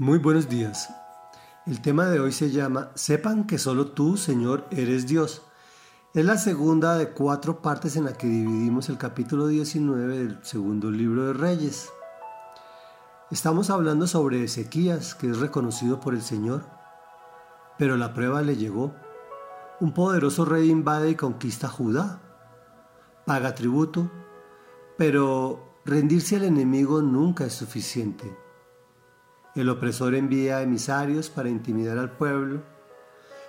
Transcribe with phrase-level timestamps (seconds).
[0.00, 0.94] Muy buenos días.
[1.66, 5.42] El tema de hoy se llama Sepan que solo tú, Señor, eres Dios.
[6.14, 10.92] Es la segunda de cuatro partes en la que dividimos el capítulo 19 del segundo
[10.92, 11.90] libro de Reyes.
[13.32, 16.62] Estamos hablando sobre Ezequías, que es reconocido por el Señor,
[17.76, 18.94] pero la prueba le llegó.
[19.80, 22.20] Un poderoso rey invade y conquista Judá,
[23.26, 24.08] paga tributo,
[24.96, 28.47] pero rendirse al enemigo nunca es suficiente.
[29.58, 32.62] El opresor envía emisarios para intimidar al pueblo.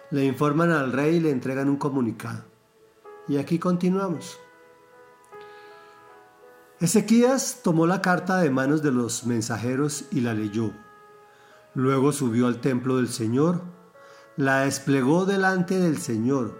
[0.09, 2.45] Le informan al rey y le entregan un comunicado.
[3.27, 4.39] Y aquí continuamos.
[6.79, 10.73] Ezequías tomó la carta de manos de los mensajeros y la leyó.
[11.75, 13.61] Luego subió al templo del Señor,
[14.35, 16.59] la desplegó delante del Señor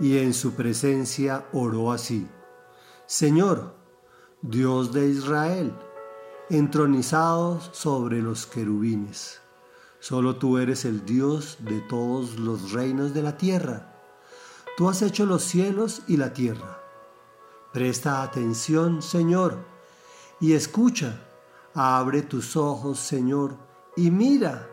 [0.00, 2.26] y en su presencia oró así.
[3.06, 3.76] Señor,
[4.40, 5.72] Dios de Israel,
[6.50, 9.40] entronizados sobre los querubines.
[10.00, 13.94] Solo tú eres el Dios de todos los reinos de la tierra.
[14.76, 16.80] Tú has hecho los cielos y la tierra.
[17.72, 19.58] Presta atención, Señor,
[20.40, 21.20] y escucha.
[21.74, 23.56] Abre tus ojos, Señor,
[23.96, 24.68] y mira.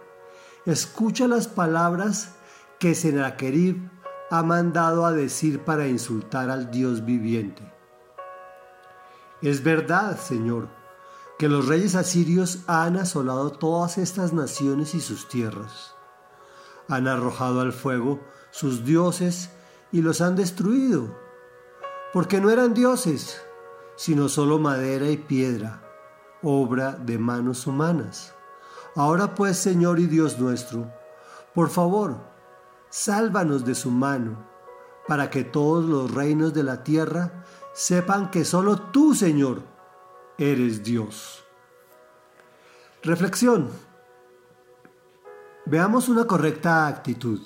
[0.66, 2.36] Escucha las palabras
[2.80, 3.90] que Senaquerib
[4.32, 7.62] ha mandado a decir para insultar al Dios viviente.
[9.42, 10.68] Es verdad, Señor,
[11.40, 15.96] que los reyes asirios han asolado todas estas naciones y sus tierras.
[16.90, 18.20] Han arrojado al fuego
[18.52, 19.50] sus dioses
[19.94, 21.18] y los han destruido,
[22.12, 23.42] porque no eran dioses,
[23.96, 25.82] sino solo madera y piedra,
[26.44, 28.36] obra de manos humanas.
[28.98, 30.92] Ahora pues, Señor y Dios nuestro,
[31.56, 32.18] por favor,
[32.90, 34.46] sálvanos de su mano,
[35.08, 39.79] para que todos los reinos de la tierra sepan que solo tú, Señor,
[40.40, 41.44] eres Dios.
[43.04, 43.70] Reflexión.
[45.66, 47.46] Veamos una correcta actitud.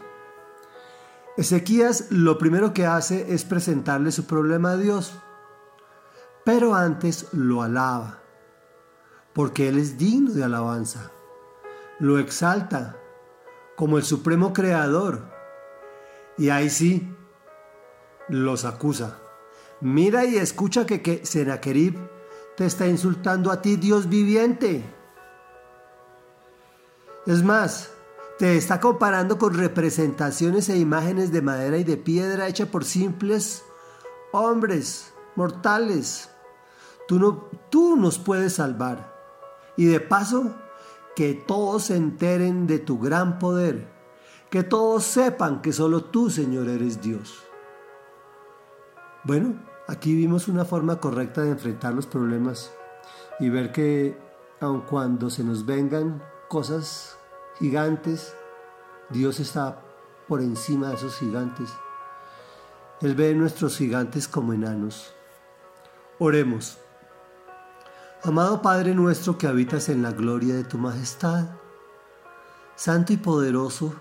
[1.35, 5.13] Ezequías lo primero que hace es presentarle su problema a Dios,
[6.45, 8.19] pero antes lo alaba,
[9.33, 11.11] porque Él es digno de alabanza.
[11.99, 12.97] Lo exalta
[13.75, 15.33] como el supremo creador.
[16.37, 17.11] Y ahí sí,
[18.29, 19.19] los acusa.
[19.81, 21.97] Mira y escucha que, que Senaquerib
[22.55, 24.83] te está insultando a ti, Dios viviente.
[27.25, 27.91] Es más,
[28.37, 33.63] te está comparando con representaciones e imágenes de madera y de piedra hecha por simples
[34.31, 36.29] hombres mortales.
[37.07, 39.13] Tú, no, tú nos puedes salvar.
[39.77, 40.53] Y de paso,
[41.15, 43.87] que todos se enteren de tu gran poder.
[44.49, 47.43] Que todos sepan que solo tú, Señor, eres Dios.
[49.23, 49.55] Bueno,
[49.85, 52.71] Aquí vimos una forma correcta de enfrentar los problemas
[53.39, 54.17] y ver que
[54.61, 57.17] aun cuando se nos vengan cosas
[57.59, 58.33] gigantes,
[59.09, 59.81] Dios está
[60.29, 61.69] por encima de esos gigantes.
[63.01, 65.13] Él ve nuestros gigantes como enanos.
[66.17, 66.77] Oremos.
[68.23, 71.45] Amado Padre nuestro que habitas en la gloria de tu majestad,
[72.75, 73.93] Santo y poderoso,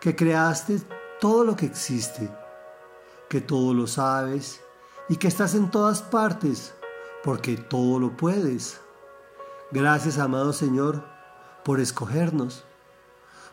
[0.00, 0.80] que creaste
[1.20, 2.30] todo lo que existe,
[3.28, 4.62] que todo lo sabes
[5.10, 6.72] y que estás en todas partes,
[7.24, 8.80] porque todo lo puedes.
[9.72, 11.04] Gracias, amado Señor,
[11.64, 12.64] por escogernos,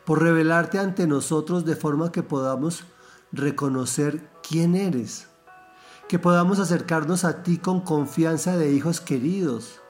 [0.06, 2.84] por revelarte ante nosotros de forma que podamos
[3.32, 5.30] reconocer quién eres,
[6.08, 9.82] que podamos acercarnos a ti con confianza de hijos queridos,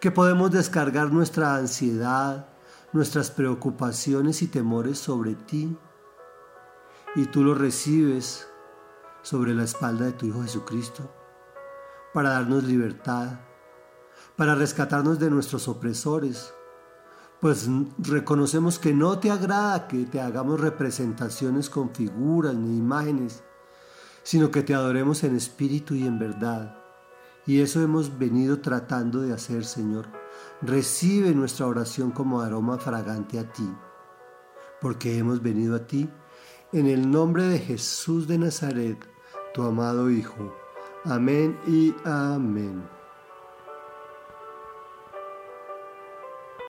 [0.00, 2.48] que podemos descargar nuestra ansiedad,
[2.92, 5.78] nuestras preocupaciones y temores sobre ti,
[7.14, 8.48] y tú lo recibes
[9.24, 11.10] sobre la espalda de tu Hijo Jesucristo,
[12.12, 13.40] para darnos libertad,
[14.36, 16.54] para rescatarnos de nuestros opresores,
[17.40, 17.68] pues
[17.98, 23.42] reconocemos que no te agrada que te hagamos representaciones con figuras ni imágenes,
[24.22, 26.78] sino que te adoremos en espíritu y en verdad.
[27.46, 30.06] Y eso hemos venido tratando de hacer, Señor.
[30.62, 33.70] Recibe nuestra oración como aroma fragante a ti,
[34.80, 36.10] porque hemos venido a ti
[36.72, 39.13] en el nombre de Jesús de Nazaret
[39.54, 40.52] tu amado Hijo.
[41.04, 42.82] Amén y amén.